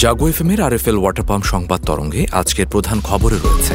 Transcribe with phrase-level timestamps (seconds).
[0.00, 3.74] জাগো এফএমের আর water pump সংবাদ তরঙ্গে আজকের প্রধান খবরে রয়েছে।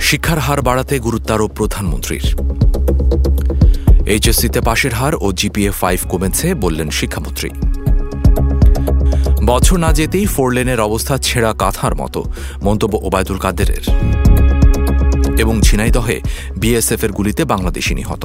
[0.00, 2.24] শিক্ষার হার বাড়াতে গুরুত্বারোপ প্রধানমন্ত্রীর।
[4.06, 7.50] এইচএসসিতে পাশের হার ও জিপিএ ফাইভ কমেছে বললেন শিক্ষামন্ত্রী।
[9.44, 12.24] বছর না যেতেই ফোর লেনের অবস্থা ছেঁড়া কাঁথার মতো,
[12.62, 13.84] মন্তব্য ওবায়দুল কাদেরের।
[15.38, 16.20] এবং ঝিনাইদহে
[16.56, 18.24] বিএসএফ এর গুলিতে বাংলাদেশি নিহত।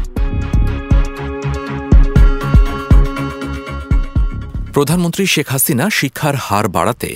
[4.75, 7.09] প্রধানমন্ত্রী শেখ হাসিনা শিক্ষার হার বাড়াতে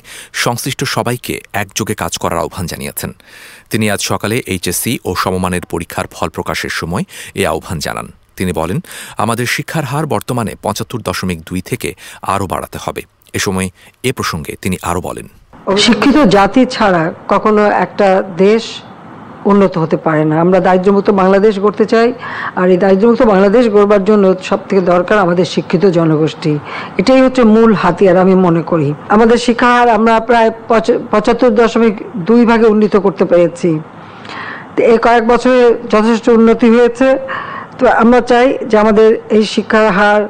[0.43, 3.11] সংশ্লিষ্ট সবাইকে একযোগে কাজ করার আহ্বান জানিয়েছেন।
[3.69, 7.03] তিনি আজ সকালে এইচএসসি ও সমমানের পরীক্ষার ফল প্রকাশের সময়
[7.35, 8.79] এ আহ্বান জানান। তিনি বলেন,
[9.17, 11.89] আমাদের শিক্ষার হার বর্তমানে পঁচাত্তর দশমিক দুই থেকে
[12.33, 13.01] আরও বাড়াতে হবে।
[13.33, 13.67] এ সময়
[14.03, 15.27] এ প্রসঙ্গে তিনি আরও বলেন।
[15.85, 18.63] শিক্ষিত জাতি ছাড়া কখনো একটা দেশ
[19.51, 22.07] উন্নত হতে পারে না। আমরা দারিদ্র্যমুক্ত বাংলাদেশ গড়তে চাই,
[22.59, 26.53] আর এই দারিদ্র্যমুক্ত বাংলাদেশ গড়বার জন্য সব থেকে দরকার আমাদের শিক্ষিত জনগোষ্ঠী।
[26.99, 30.49] এটাই হচ্ছে মূল হাতিয়ার আমি মনে করি। আমাদের শিক্ষা হার আমরা প্রায়
[31.11, 31.95] পঁচাত্তর দশমিক
[32.29, 33.69] দুই ভাগে উন্নীত করতে পেরেছি।
[34.91, 35.61] এই কয়েক বছরে
[35.93, 37.07] যথেষ্ট উন্নতি হয়েছে।
[37.79, 40.21] তো আমরা চাই যে আমাদের এই শিক্ষার হার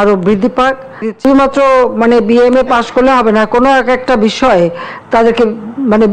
[0.00, 0.74] আরও বৃদ্ধি পাক।
[1.22, 1.58] শুধুমাত্র
[2.02, 4.64] মানে বিএমএ পাশ করলে হবে না, কোনো এক একটা বিষয়ে
[5.14, 5.44] তাদেরকে
[5.92, 6.06] মানে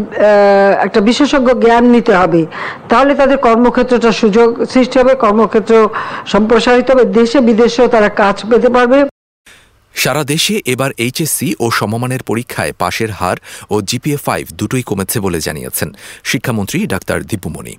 [0.85, 2.41] একটা বিশেষজ্ঞ জ্ঞান নিতে হবে।
[2.91, 5.73] তাহলে তাদের কর্মক্ষেত্রটা সুযোগ সৃষ্টি হবে, কর্মক্ষেত্র
[6.33, 8.97] সম্প্রসারিত হবে, দেশে বিদেশেও তারা কাজ পেতে পারবে।
[9.95, 13.37] সারা দেশে এবার এইচএসসি ও সমমানের পরীক্ষায় পাশের হার
[13.73, 15.89] ও জিপিএ ফাইভ দুটোই কমেছে বলে জানিয়েছেন
[16.29, 17.73] শিক্ষামন্ত্রী ডাক্তার দীপুমণি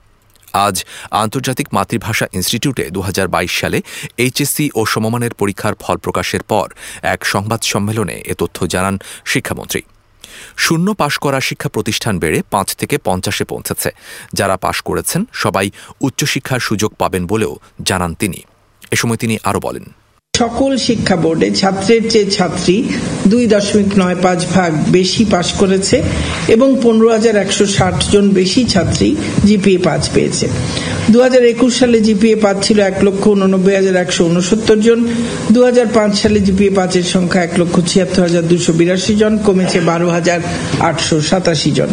[0.55, 3.79] আজ আন্তর্জাতিক মাতৃভাষা ইনস্টিটিউটে দু হাজার বাইশ সালে
[4.19, 6.67] এইচএসসি ও সমমানের পরীক্ষার ফল প্রকাশের পর
[7.03, 9.83] এক সংবাদ সম্মেলনে এ তথ্য জানান শিক্ষামন্ত্রী।
[10.57, 13.91] শূন্য পাশ করা শিক্ষা প্রতিষ্ঠান বেড়ে পাঁচ থেকে পঞ্চাশে পৌঁছেছে।
[14.33, 15.71] যারা পাশ করেছেন সবাই
[16.01, 18.41] উচ্চশিক্ষার সুযোগ পাবেন বলেও জানান তিনি।
[18.91, 19.85] এ সময় তিনি আরও বলেন।
[20.41, 22.77] সকল শিক্ষা বোর্ডে ছাত্রের চেয়ে ছাত্রী
[23.33, 25.97] দুই দশমিক নয় পাঁচ ভাগ বেশি পাশ করেছে
[26.55, 29.09] এবং পনেরো হাজার একশো ষাট জন বেশি ছাত্রী
[29.47, 30.47] জিপিএ পাঁচ পেয়েছে।
[31.13, 34.99] দু হাজার একুশ সালে জিপিএ পাঁচ ছিল এক লক্ষ উননব্বই হাজার একশো উনসত্তর জন।
[35.55, 39.79] দু হাজার পাঁচ সালে জিপিএ পাঁচের সংখ্যা এক লক্ষ ছিয়াত্তর হাজার দুশো বিরাশি জন, কমেছে
[39.91, 40.41] বারো হাজার
[40.89, 41.91] আটশো সাতাশি জন।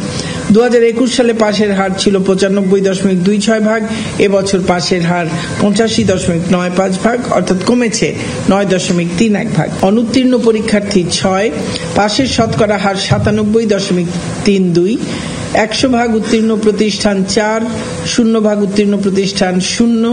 [0.53, 3.81] দু হাজার একুশ সালে পাশের হার ছিল পঁচানব্বই দশমিক দুই ছয় ভাগ,
[4.25, 5.27] এবছর পাশের হার
[5.61, 8.09] পঁচাশি দশমিক নয় পাঁচ ভাগ, অর্থাৎ কমেছে
[8.51, 11.47] নয় দশমিক তিন এক ভাগ। অনুত্তীর্ণ পরীক্ষার্থী ছয়,
[11.95, 14.07] পাশের শতকরা হার সাতানব্বই দশমিক
[14.45, 14.93] তিন দুই।
[15.65, 17.61] একশো ভাগ উত্তীর্ণ প্রতিষ্ঠান চার,
[18.13, 20.03] শূন্য ভাগ উত্তীর্ণ প্রতিষ্ঠান শূন্য।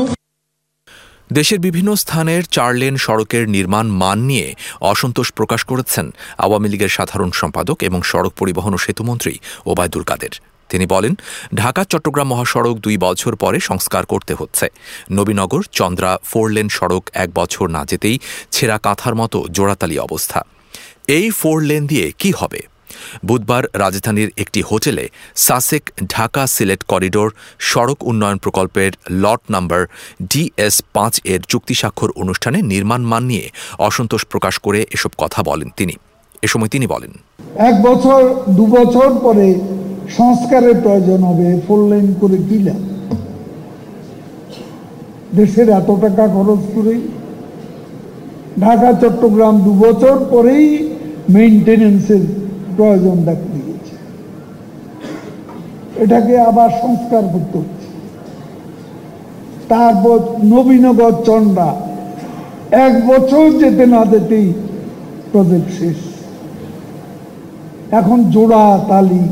[1.32, 7.30] দেশের বিভিন্ন স্থানের চার লেন সড়কের নির্মাণ মান নিয়ে অসন্তোষ প্রকাশ করেছেন আওয়ামী লীগের সাধারণ
[7.30, 11.14] সম্পাদক এবং সড়ক পরিবহন ও সেতুমন্ত্রী ওবায়দুল কাদের। তিনি বলেন,
[11.54, 14.68] ঢাকা, চট্টগ্রাম মহাসড়ক দুই বছর পরে সংস্কার করতে হচ্ছে।
[15.12, 18.18] নবীনগর, চন্দ্রা ফোর লেন সড়ক এক বছর না যেতেই
[18.50, 20.44] ছেঁড়া কাঁথার মতো জোড়াতালি অবস্থা।
[21.06, 22.60] এই ফোর লেন দিয়ে কি হবে?
[23.24, 25.04] বুধবার রাজধানীর একটি হোটেলে
[25.36, 27.28] সাসেক ঢাকা সিলেট করিডোর
[27.70, 29.82] সড়ক উন্নয়ন প্রকল্পের লট নাম্বার
[30.22, 33.46] ডিএস পাঁচ এর চুক্তি স্বাক্ষর অনুষ্ঠানে নির্মাণ মান নিয়ে
[33.78, 35.94] অসন্তোষ প্রকাশ করে এসব কথা বলেন তিনি।
[36.42, 37.12] এ সময় তিনি বলেন,
[37.68, 38.20] এক বছর,
[38.58, 39.46] দু বছর পরে
[40.18, 42.76] সংস্কারের প্রয়োজন হবে ফোর লাইন করে দিলা
[45.36, 46.94] দেশের এত টাকা খরচ করে
[48.60, 50.66] ঢাকা, চট্টগ্রাম দু বছর পরেই
[51.30, 52.24] মেইনটেনেন্সের
[52.78, 53.94] প্রয়োজন দেখা দিয়েছে
[56.02, 57.88] এটাকে আবার সংস্কার করতে হচ্ছে
[59.68, 60.18] তারপর
[60.54, 61.68] নবীনগর চন্ডা
[62.86, 64.48] এক বছর যেতে না যেতেই
[65.32, 65.98] প্রজেক্ট শেষ।
[67.98, 69.24] এখন জোড়া তালি,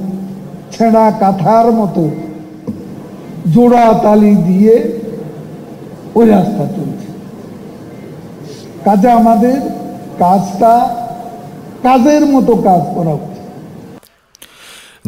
[0.74, 2.04] ছেঁড়া কাঁথার মতো
[3.54, 4.74] জোড়া তালি দিয়ে
[6.14, 7.08] ওই রাস্তা চলছে।
[8.84, 9.58] কাজে আমাদের
[10.22, 10.74] কাজটা
[11.82, 13.35] কাজের মতো কাজ করা উচিত।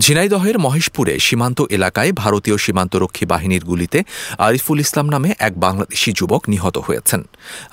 [0.05, 3.99] ঝিনাইদহের মহেশপুরে সীমান্ত এলাকায় ভারতীয় সীমান্তরক্ষী বাহিনীর গুলিতে
[4.49, 7.21] আরিফুল ইসলাম নামে এক বাংলাদেশি যুবক নিহত হয়েছেন।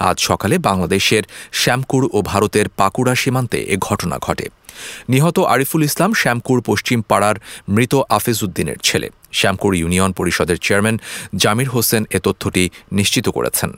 [0.10, 1.24] আজ সকালে বাংলাদেশের
[1.62, 4.46] শ্যামকুর ও ভারতের পাকুড়া সীমান্তে এ ঘটনা ঘটে।
[5.10, 7.36] নিহত আরিফুল ইসলাম শ্যামকুর পশ্চিম পাড়ার
[7.76, 9.08] মৃত আফেজ উদ্দিনের ছেলে।
[9.40, 10.98] শ্যামকুর ইউনিয়ন পরিষদের চেয়ারম্যান
[11.36, 13.72] জামির হোসেন এ তথ্যটি নিশ্চিত করেছেন।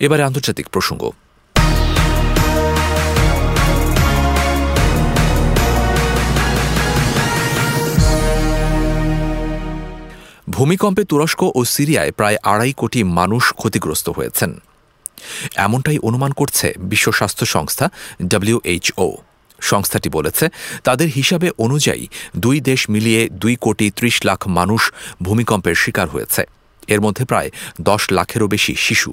[0.00, 1.02] এবারে আন্তর্জাতিক প্রসঙ্গ।
[10.56, 14.50] ভূমিকম্পে তুরস্ক ও সিরিয়ায় প্রায় আড়াই কোটি মানুষ ক্ষতিগ্রস্ত হয়েছেন।
[15.56, 17.86] এমনটাই অনুমান করছে বিশ্ব স্বাস্থ্য সংস্থা
[18.32, 19.08] ডব্লিউএইচও
[19.60, 20.44] সংস্থাটি বলেছে,
[20.84, 22.04] তাদের হিসাবে অনুযায়ী
[22.36, 24.82] দুই দেশ মিলিয়ে দুই কোটি ত্রিশ লাখ মানুষ
[25.22, 26.42] ভূমিকম্পের শিকার হয়েছে।
[26.94, 29.10] এর মধ্যে প্রায় দশ লাখেরও বেশি শিশু।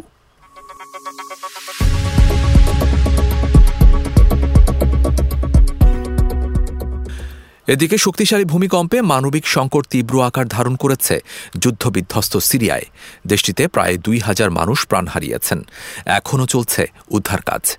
[7.67, 11.21] এদিকে শক্তিশালী ভূমিকম্পে মানবিক সংকট তীব্র আকার ধারণ করেছে
[11.59, 12.85] যুদ্ধবিধ্বস্ত সিরিয়ায়।
[13.27, 15.65] দেশটিতে প্রায় দুই হাজার মানুষ প্রাণ হারিয়েছেন।
[16.05, 17.77] এখনও চলছে উদ্ধার কাজ।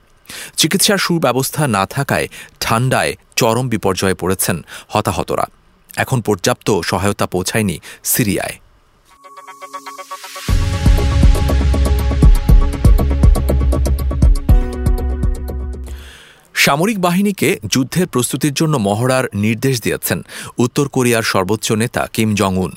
[0.57, 2.29] চিকিৎসার সুব্যবস্থা না থাকায়
[2.61, 5.47] ঠান্ডায় চরম বিপর্যয়ে পড়েছেন হতাহতরা।
[5.97, 8.55] এখন পর্যাপ্ত সহায়তা পৌঁছায়নি সিরিয়ায়।
[16.67, 20.19] সামরিক বাহিনীকে যুদ্ধের প্রস্তুতির জন্য মহড়ার নির্দেশ দিয়েছেন
[20.65, 22.75] উত্তর কোরিয়ার সর্বোচ্চ নেতা কিম জং উন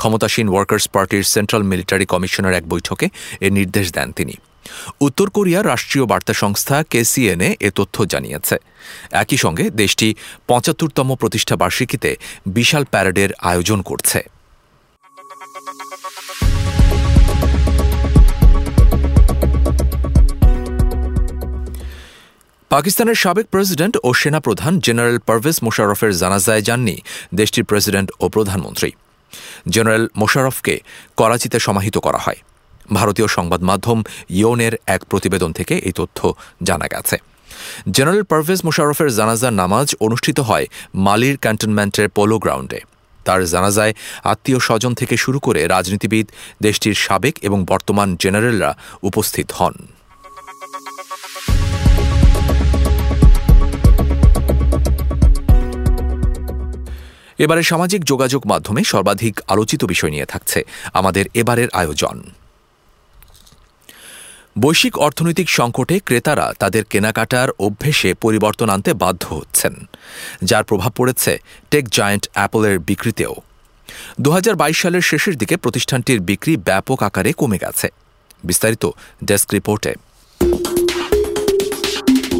[0.00, 3.06] ক্ষমতাসীন ওয়ার্কার্স পার্টির সেন্ট্রাল মিলিটারি কমিশনের এক বৈঠকে
[3.46, 4.34] এ নির্দেশ দেন তিনি।
[5.06, 8.56] উত্তর কোরিয়ার রাষ্ট্রীয় বার্তা সংস্থা কেসিএনএ এ তথ্য জানিয়েছে।
[9.22, 10.08] একই সঙ্গে দেশটি
[10.48, 12.10] পঁচাত্তরতম প্রতিষ্ঠাবার্ষিকীতে
[12.56, 14.18] বিশাল প্যারেডের আয়োজন করছে।
[22.70, 26.96] পাকিস্তানের সাবেক প্রেসিডেন্ট ও সেনাপ্রধান জেনারেল পারভেজ মোশারফের জানাজায় যাননি
[27.34, 28.90] দেশটির প্রেসিডেন্ট ও প্রধানমন্ত্রী।
[29.68, 30.74] জেনারেল মোশারফকে
[31.16, 32.38] করাচিতে সমাহিত করা হয়।
[32.92, 33.98] ভারতীয় সংবাদ মাধ্যম
[34.30, 36.18] ইয়নের এক প্রতিবেদন থেকে এই তথ্য
[36.62, 37.16] জানা গেছে।
[37.90, 42.80] জেনারেল পারভেজ মোশারফের জানাজার নামাজ অনুষ্ঠিত হয় মালির ক্যান্টনমেন্টের পোলো গ্রাউন্ডে।
[43.24, 43.92] তার জানাজায়
[44.24, 46.26] আত্মীয় স্বজন থেকে শুরু করে রাজনীতিবিদ,
[46.62, 48.70] দেশটির সাবেক এবং বর্তমান জেনারেলরা
[49.02, 49.74] উপস্থিত হন।
[57.38, 60.58] এবারে সামাজিক যোগাযোগ মাধ্যমে সর্বাধিক আলোচিত বিষয় নিয়ে থাকছে
[60.92, 62.16] আমাদের এবারের আয়োজন।
[64.62, 69.74] বৈশ্বিক অর্থনৈতিক সংকটে ক্রেতারা তাদের কেনাকাটার অভ্যেসে পরিবর্তন আনতে বাধ্য হচ্ছেন,
[70.42, 71.32] যার প্রভাব পড়েছে
[71.70, 73.34] টেক জায়ান্ট অ্যাপলের বিক্রিতেও।
[74.20, 77.88] দু হাজার বাইশ সালের শেষের দিকে প্রতিষ্ঠানটির বিক্রি ব্যাপক আকারে কমে গেছে।
[78.44, 78.84] বিস্তারিত
[79.24, 79.92] ডেস্ক রিপোর্টে।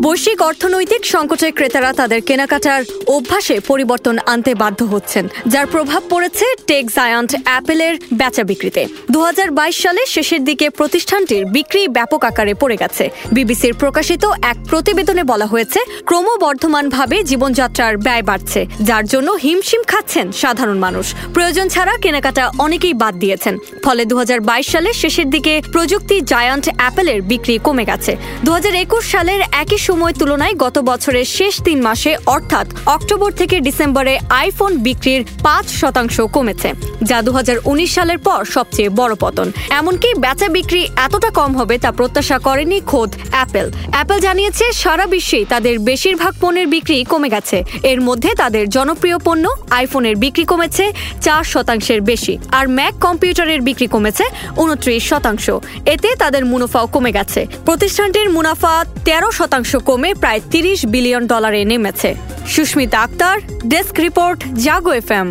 [0.07, 2.83] বৈশ্বিক অর্থনৈতিক সংকটে ক্রেতারা তাদের কেনাকাটার
[3.17, 8.83] অভ্যাসে পরিবর্তন আনতে বাধ্য হচ্ছেন, যার প্রভাব পড়েছে টেক জায়ান্ট অ্যাপেলের বেচা বিক্রিতে।
[9.15, 13.05] দুহাজার বাইশ সালে শেষের দিকে প্রতিষ্ঠানটির বিক্রি ব্যাপক আকারে পড়ে গেছে।
[13.37, 20.79] বিবিসির প্রকাশিত এক প্রতিবেদনে বলা হয়েছে, ক্রমবর্ধমানভাবে জীবনযাত্রার ব্যয় বাড়ছে, যার জন্য হিমশিম খাচ্ছেন সাধারণ
[20.87, 23.55] মানুষ। প্রয়োজন ছাড়া কেনাকাটা অনেকেই বাদ দিয়েছেন।
[23.85, 28.13] ফলে দু হাজার বাইশ সালে শেষের দিকে প্রযুক্তি জায়ান্ট অ্যাপেলের বিক্রি কমে গেছে।
[28.45, 32.67] দু হাজার একুশ সালের একই সময় তুলনায় গত বছরের শেষ তিন মাসে, অর্থাৎ
[32.97, 36.71] অক্টোবর থেকে ডিসেম্বরে আইফোন বিক্রির পাঁচ শতাংশ কমেছে,
[37.11, 39.47] যা দুহাজার উনিশ সালের পর সবচেয়ে বড় পতন।
[39.81, 45.45] এমনকি বেচা বিক্রি এতটা কম হবে তা প্রত্যাশা করেনি খোদ অ্যাপেল। অ্যাপেল জানিয়েছে, সারা বিশ্বেই
[45.53, 47.59] তাদের বেশিরভাগ পণ্যের বিক্রি কমে গেছে।
[47.91, 49.45] এর মধ্যে তাদের জনপ্রিয় পণ্য
[49.79, 50.85] আইফোনের বিক্রি কমেছে
[51.27, 54.25] চার শতাংশের বেশি, আর ম্যাক কম্পিউটারের বিক্রি কমেছে
[54.65, 55.47] উনত্রিশ শতাংশ।
[55.95, 58.75] এতে তাদের মুনাফাও কমে গেছে। প্রতিষ্ঠানটির মুনাফা
[59.09, 62.11] তেরো শতাংশ কমে প্রায় তিরিশ বিলিয়ন ডলারে নেমেছে।
[62.47, 63.37] Susmita Akter,
[63.73, 65.29] desk report, Jago FM.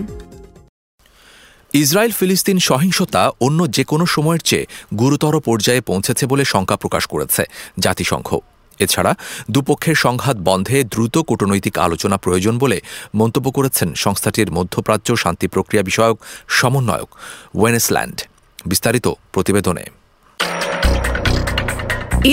[1.73, 4.65] Israel ফিলিস্তিন সহিংসতা অন্য যে কোনো সময়ের চেয়ে
[4.99, 7.43] গুরুতর পর্যায়ে পৌঁছেছে বলে শঙ্কা প্রকাশ করেছে
[7.79, 8.29] জাতিসংঘ।
[8.79, 9.11] এছাড়া
[9.51, 12.77] দুপক্ষের সংঘাত বন্ধে দ্রুত কূটনৈতিক আলোচনা প্রয়োজন বলে
[13.15, 16.17] মন্তব্য করেছেন সংস্থাটির মধ্যপ্রাচ্য শান্তি প্রক্রিয়া বিষয়ক
[16.57, 17.09] সমন্বয়ক
[17.55, 18.17] ওয়েনেসল্যান্ড।
[18.65, 19.85] বিস্তারিত প্রতিবেদনে।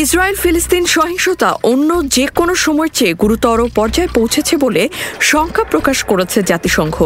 [0.01, 4.83] ইসরায়েল ফিলিস্তিন সহিংসতা অন্য যে কোনো সময়ের চেয়ে গুরুতর পর্যায়ে পৌঁছেছে বলে
[5.31, 6.97] শঙ্কা প্রকাশ করেছে জাতিসংঘ।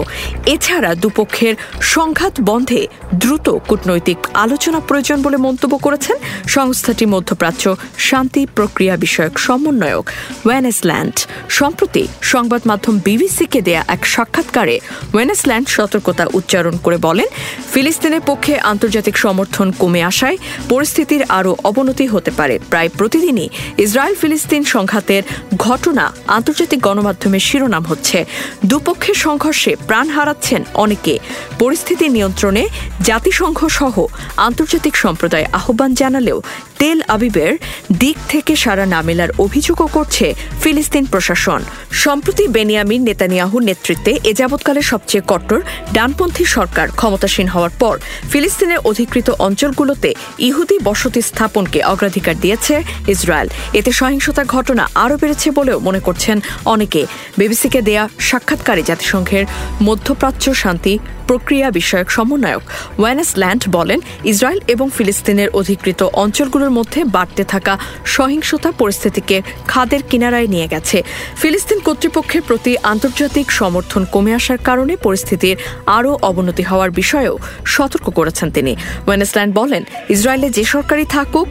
[0.55, 1.55] এছাড়া দুপক্ষের
[1.95, 2.81] সংঘাত বন্ধে
[3.23, 6.17] দ্রুত কূটনৈতিক আলোচনা প্রয়োজন বলে মন্তব্য করেছেন
[6.57, 7.65] সংস্থাটি মধ্যপ্রাচ্য
[8.09, 10.05] শান্তি প্রক্রিয়া বিষয়ক সমন্বয়ক
[10.47, 11.17] ওয়েনেসল্যান্ড।
[11.59, 14.77] সম্প্রতি সংবাদ মাধ্যম বিবিসিকে দেয়া এক সাক্ষাৎকারে
[15.15, 17.29] ওয়েনেসল্যান্ড সতর্কতা উচ্চারণ করে বলেন,
[17.73, 20.37] ফিলিস্তিনের পক্ষে আন্তর্জাতিক সমর্থন কমে আসায়
[20.73, 25.23] পরিস্থিতির আরও অবনতি হতে পারে। প্রায় প্রতিদিনই ইসরায়েল ফিলিস্তিন সংঘাতের
[25.57, 28.19] ঘটনা আন্তর্জাতিক গণমাধ্যমে শিরোনাম হচ্ছে।
[28.67, 31.15] দুপক্ষের সংঘর্ষে প্রাণ হারাচ্ছেন অনেকে।
[31.59, 32.63] পরিস্থিতি নিয়ন্ত্রণে
[33.03, 33.95] জাতিসংঘ সহ
[34.37, 36.39] আন্তর্জাতিক সম্প্রদায় আহ্বান জানালেও
[36.79, 37.53] তেল আবিবের
[37.99, 40.27] দিক থেকে সারা না মেলার অভিযোগও করছে
[40.63, 41.61] ফিলিস্তিন প্রশাসন।
[42.05, 45.61] সম্প্রতি বেনিয়ামিন নেতানিয়াহুর নেতৃত্বে এ যাবৎকালে সবচেয়ে কট্টর
[45.93, 47.95] ডানপন্থী সরকার ক্ষমতাসীন হওয়ার পর
[48.31, 52.75] ফিলিস্তিনের অধিকৃত অঞ্চলগুলোতে ইহুদি বসতি স্থাপনকে অগ্রাধিকার দিয়েছে
[53.09, 57.03] ইসরায়েল। এতে সহিংসতার ঘটনা আরও বেড়েছে বলেও মনে করছেন অনেকে।
[57.39, 59.45] বিবিসিকে দেয়া সাক্ষাৎকারে জাতিসংঘের
[59.83, 60.93] মধ্যপ্রাচ্য শান্তি
[61.29, 62.63] প্রক্রিয়া বিষয়ক সমন্বয়ক
[63.01, 63.99] ওয়ানেস ল্যান্ড বলেন,
[64.33, 69.37] ইসরায়েল এবং ফিলিস্তিনের অধিকৃত অঞ্চলগুলোর মধ্যে বাড়তে থাকা সহিংসতা পরিস্থিতিকে
[69.69, 70.99] খাদের কিনারায় নিয়ে গেছে।
[71.41, 75.57] ফিলিস্তিন কর্তৃপক্ষের প্রতি আন্তর্জাতিক সমর্থন কমে আসার কারণে পরিস্থিতির
[75.87, 78.73] আরও অবনতি হওয়ার বিষয়েও সতর্ক করেছেন তিনি।
[79.07, 79.83] ওয়েনেসল্যান্ড বলেন,
[80.15, 81.49] ইসরায়েলে যে সরকারই থাকুক,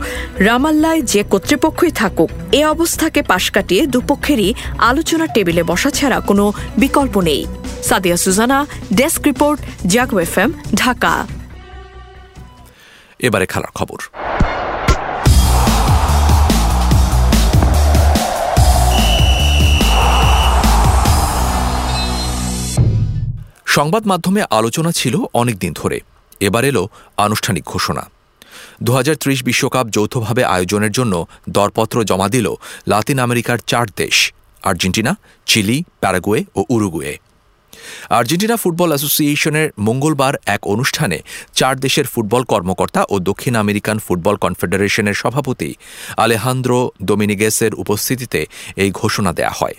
[0.48, 2.30] রামাল্লায় যে কর্তৃপক্ষই থাকুক,
[2.60, 6.46] এ অবস্থাকে পাশ কাটিয়ে দুপক্ষেরই আলোচনার টেবিলে বসা ছাড়া কোনো
[6.78, 7.42] বিকল্প নেই।
[7.90, 8.60] Sadia Sujana,
[8.94, 10.36] desk report Jago F
[10.76, 11.28] Dhaka
[13.20, 14.00] এবারে খেলার খবর।
[23.66, 26.00] সংবাদ মাধ্যমে আলোচনা ছিল অনেক দিন ধরে।
[26.40, 28.10] এবার এলো আনুষ্ঠানিক ঘোষণা।
[28.84, 28.92] দু
[29.46, 32.54] বিশ্বকাপ যৌথভাবে আয়োজনের জন্য দরপত্র জমা দিল
[32.88, 37.18] লাতিন আমেরিকার চার দেশ, আর্জেন্টিনা, চিলি, প্যারাগুয়ে ও উরুগুয়ে।
[38.10, 41.18] আর্জেন্টিনা ফুটবল অ্যাসোসিয়েশনের মঙ্গলবার এক অনুষ্ঠানে
[41.54, 45.70] চার দেশের ফুটবল কর্মকর্তা ও দক্ষিণ আমেরিকান ফুটবল কনফেডারেশনের সভাপতি
[46.18, 48.40] আলেহান্দ্রো ডোমিনিগেসের উপস্থিতিতে
[48.84, 49.78] এই ঘোষণা দেয়া হয়।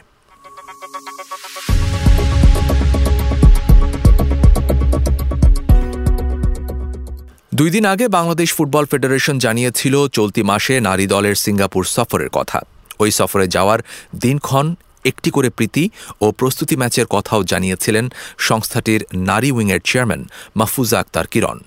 [7.59, 12.59] দুই দিন আগে বাংলাদেশ ফুটবল ফেডারেশন জানিয়েছিল, চলতি মাসে নারী দলের সিঙ্গাপুর সফরের কথা।
[13.03, 13.81] ওই সফরে যাওয়ার
[14.21, 14.67] দিনক্ষণ
[15.11, 15.85] একটি করে প্রীতি
[16.25, 18.05] ও প্রস্তুতি ম্যাচের কথাও জানিয়েছিলেন
[18.49, 20.23] সংস্থাটির নারী উইংয়ের চেয়ারম্যান
[20.59, 21.59] মাহফুজা আক্তার কিরণ।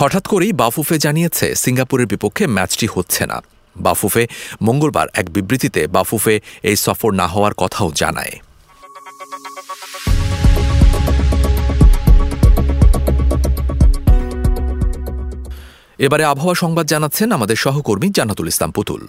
[0.00, 3.38] হঠাৎ করেই বাফুফে জানিয়েছে, সিঙ্গাপুরের বিপক্ষে ম্যাচটি হচ্ছে না।
[3.76, 4.24] বাফুফে
[4.66, 6.34] মঙ্গলবার এক বিবৃতিতে বাফুফে
[6.70, 8.34] এই সফর না হওয়ার কথাও জানায়।
[16.06, 19.02] এবারে আবহাওয়া সংবাদ জানাচ্ছেন আমাদের সহকর্মী জান্নাতুল ইসলাম পুতুল।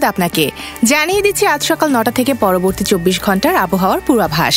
[0.00, 0.44] ধন্যবাদ আপনাকে।
[0.90, 4.56] জানিয়ে দিচ্ছি আজ সকাল নটা থেকে পরবর্তী চব্বিশ ঘণ্টার আবহাওয়ার পূর্বাভাস।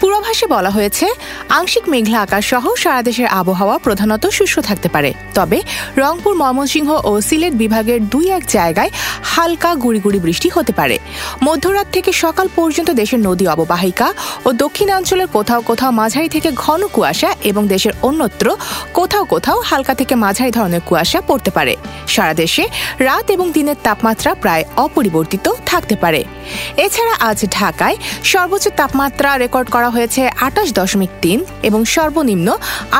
[0.00, 1.06] পূর্বাভাসে বলা হয়েছে,
[1.58, 5.58] আংশিক মেঘলা আকাশ সহ সারা দেশের আবহাওয়া প্রধানত শুষ্ক থাকতে পারে। তবে
[6.02, 8.90] রংপুর, ময়মনসিংহ ও সিলেট বিভাগের দুই এক জায়গায়
[9.32, 10.96] হালকা গুড়ি গুড়ি বৃষ্টি হতে পারে।
[11.46, 14.08] মধ্যরাত থেকে সকাল পর্যন্ত দেশের নদী অববাহিকা
[14.46, 18.46] ও দক্ষিণাঞ্চলের কোথাও কোথাও মাঝারি থেকে ঘন কুয়াশা এবং দেশের অন্যত্র
[18.98, 21.74] কোথাও কোথাও হালকা থেকে মাঝারি ধরনের কুয়াশা পড়তে পারে।
[22.14, 22.64] সারা দেশে
[23.08, 26.20] রাত এবং দিনের তাপমাত্রা প্রায় অপরিবর্তিত থাকতে পারে।
[26.84, 27.96] এছাড়া আজ ঢাকায়
[28.32, 32.48] সর্বোচ্চ তাপমাত্রা রেকর্ড করা হয়েছে আঠাশ দশমিক তিন এবং সর্বনিম্ন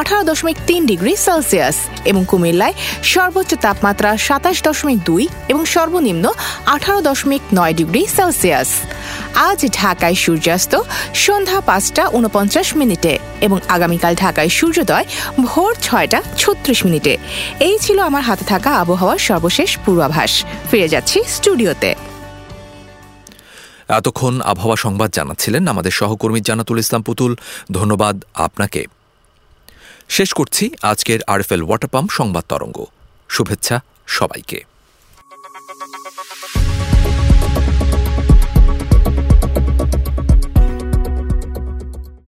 [0.01, 1.77] আঠারো দশমিক তিন ডিগ্রি সেলসিয়াস
[2.11, 2.75] এবং কুমিল্লায়
[3.15, 6.25] সর্বোচ্চ তাপমাত্রা সাতাশ দশমিক দুই এবং সর্বনিম্ন
[6.75, 8.71] আঠারো দশমিক নয় ডিগ্রি সেলসিয়াস।
[9.35, 10.81] আজ ঢাকায় সূর্যাস্ত,
[11.15, 15.05] সন্ধ্যা পাঁচটা উনপঞ্চাশ মিনিটে এবং আগামীকাল ঢাকায় সূর্যোদয়
[15.45, 17.17] ভোর ছয়টা ছত্রিশ মিনিটে।
[17.61, 21.95] এই ছিল আমার হাতে থাকা আবহাওয়ার সর্বশেষ পূর্বাভাস। ফিরে যাচ্ছি স্টুডিওতে।
[23.89, 27.37] এতক্ষণ আবহাওয়া সংবাদ জানাচ্ছিলেন আমাদের সহকর্মী জানাতুল ইসলাম পুতুল।
[27.73, 28.85] ধন্যবাদ আপনাকে।
[30.09, 32.85] শেষ করছি আজকের আরএফএল ওয়াটার পাম্প সংবাদ তরঙ্গ।
[33.29, 34.70] শুভেচ্ছা সবাইকে।